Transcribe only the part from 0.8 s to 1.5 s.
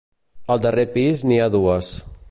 pis n'hi